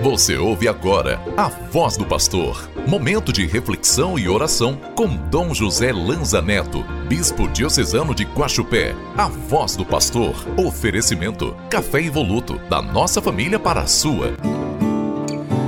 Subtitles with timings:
[0.00, 2.70] Você ouve agora a voz do pastor.
[2.86, 8.94] Momento de reflexão e oração com Dom José Lanza Neto, bispo diocesano de Guaxupé.
[9.18, 10.34] A voz do pastor.
[10.56, 14.34] Oferecimento: café evoluto da nossa família para a sua.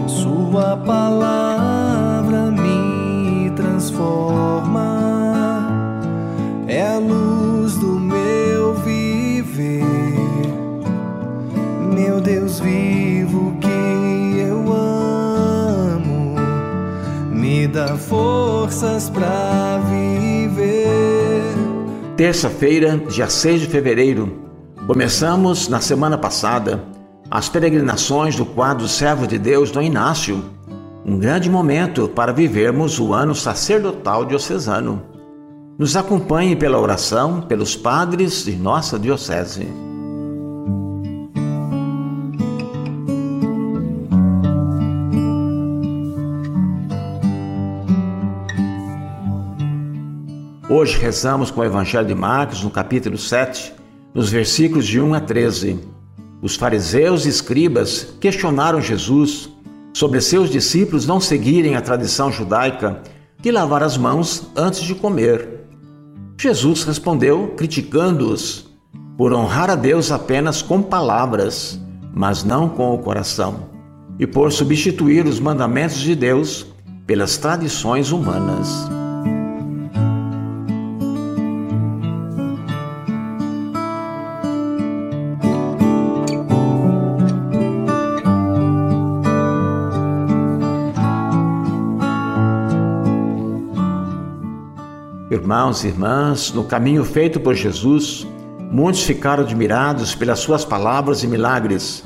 [0.06, 4.88] Sua palavra me transforma.
[6.66, 9.84] É a luz do meu viver.
[11.92, 13.97] Meu Deus vivo que
[17.68, 21.42] dá forças para viver.
[22.16, 24.32] Terça-feira, dia 6 de fevereiro,
[24.86, 26.82] começamos na semana passada
[27.30, 30.42] as peregrinações do quadro Servo de Deus do Inácio,
[31.04, 35.02] um grande momento para vivermos o ano sacerdotal diocesano.
[35.78, 39.68] Nos acompanhe pela oração pelos padres de nossa diocese.
[50.70, 53.72] Hoje rezamos com o Evangelho de Marcos, no capítulo 7,
[54.12, 55.80] nos versículos de 1 a 13.
[56.42, 59.48] Os fariseus e escribas questionaram Jesus
[59.94, 63.02] sobre seus discípulos não seguirem a tradição judaica
[63.40, 65.64] de lavar as mãos antes de comer.
[66.38, 68.68] Jesus respondeu, criticando-os
[69.16, 71.80] por honrar a Deus apenas com palavras,
[72.12, 73.70] mas não com o coração,
[74.18, 76.66] e por substituir os mandamentos de Deus
[77.06, 78.86] pelas tradições humanas.
[95.38, 98.26] Irmãos e irmãs, no caminho feito por Jesus,
[98.72, 102.02] muitos ficaram admirados pelas suas palavras e milagres,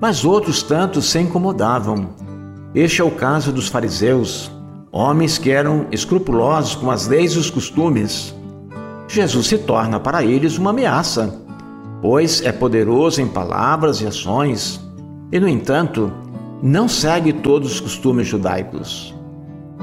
[0.00, 2.08] mas outros tantos se incomodavam.
[2.74, 4.50] Este é o caso dos fariseus,
[4.90, 8.34] homens que eram escrupulosos com as leis e os costumes.
[9.06, 11.38] Jesus se torna para eles uma ameaça,
[12.00, 14.80] pois é poderoso em palavras e ações,
[15.30, 16.10] e, no entanto,
[16.62, 19.19] não segue todos os costumes judaicos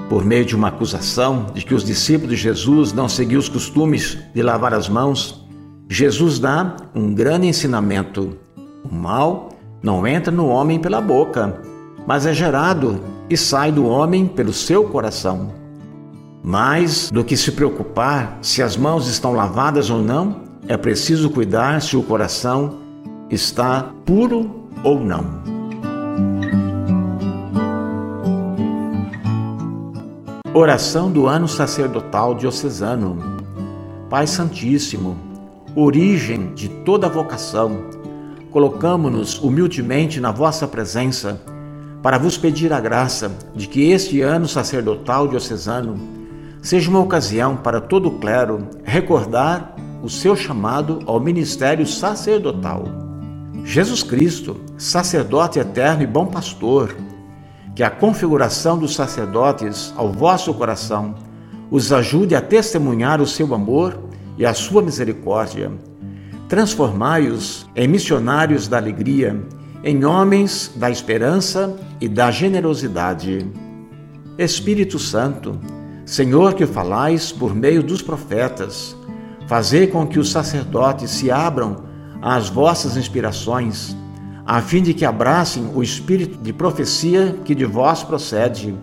[0.09, 4.17] por meio de uma acusação de que os discípulos de Jesus não seguiam os costumes
[4.33, 5.45] de lavar as mãos,
[5.89, 8.37] Jesus dá um grande ensinamento.
[8.89, 9.49] O mal
[9.81, 11.61] não entra no homem pela boca,
[12.05, 15.51] mas é gerado e sai do homem pelo seu coração.
[16.43, 21.81] Mais do que se preocupar se as mãos estão lavadas ou não, é preciso cuidar
[21.81, 22.79] se o coração
[23.29, 25.57] está puro ou não.
[30.59, 33.19] Oração do ano sacerdotal diocesano.
[34.09, 35.15] Pai Santíssimo,
[35.75, 37.83] origem de toda vocação,
[38.49, 41.39] colocamo-nos humildemente na vossa presença
[42.01, 45.95] para vos pedir a graça de que este ano sacerdotal diocesano
[46.59, 52.83] seja uma ocasião para todo o clero recordar o seu chamado ao ministério sacerdotal.
[53.63, 56.95] Jesus Cristo, sacerdote eterno e bom pastor,
[57.77, 61.13] que a configuração dos sacerdotes ao vosso coração
[61.69, 63.99] os ajude a testemunhar o seu amor
[64.35, 65.71] e a sua misericórdia.
[66.49, 69.39] Transformai-os em missionários da alegria,
[69.83, 73.45] em homens da esperança e da generosidade.
[74.39, 75.59] Espírito Santo,
[76.03, 78.97] Senhor que falais por meio dos profetas,
[79.45, 81.83] fazei com que os sacerdotes se abram
[82.23, 83.95] às vossas inspirações
[84.47, 88.73] a fim de que abracem o espírito de profecia que de vós procede.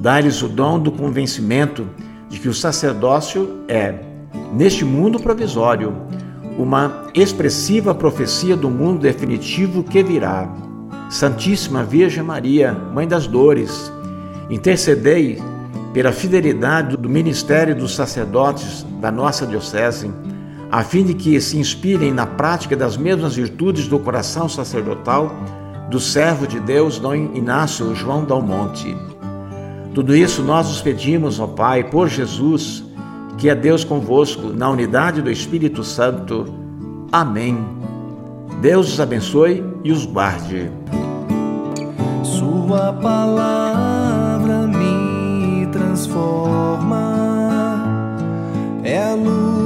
[0.00, 1.86] Dá-lhes o dom do convencimento
[2.30, 3.94] de que o sacerdócio é,
[4.54, 5.94] neste mundo provisório,
[6.58, 10.48] uma expressiva profecia do mundo definitivo que virá.
[11.10, 13.92] Santíssima Virgem Maria, Mãe das Dores,
[14.48, 15.42] intercedei
[15.92, 20.10] pela fidelidade do ministério dos sacerdotes da nossa Diocese
[20.70, 25.34] a fim de que se inspirem na prática das mesmas virtudes do coração sacerdotal
[25.90, 28.96] do servo de Deus, Dom Inácio João Dalmonte.
[29.94, 32.84] Tudo isso nós os pedimos, ó Pai, por Jesus,
[33.38, 36.46] que é Deus convosco, na unidade do Espírito Santo.
[37.12, 37.58] Amém.
[38.60, 40.70] Deus os abençoe e os guarde.
[42.22, 47.04] Sua palavra me transforma,
[48.82, 49.65] é a luz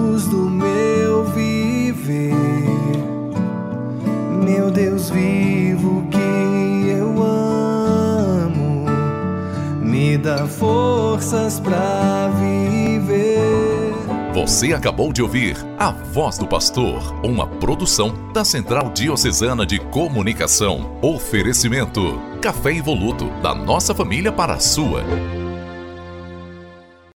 [5.11, 8.87] vivo que eu amo,
[9.83, 13.95] me dá forças para viver.
[14.33, 20.99] Você acabou de ouvir A Voz do Pastor, uma produção da Central Diocesana de Comunicação.
[21.03, 25.05] Oferecimento: Café Evoluto, da nossa família para a sua.